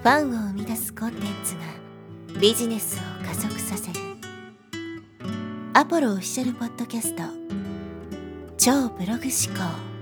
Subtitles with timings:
[0.00, 3.98] ファンを生み出すコンテンツがビジネスを加速させる。
[5.74, 7.24] アポロオフィシャルポッドキャスト。
[8.56, 9.97] 超ブログ思考。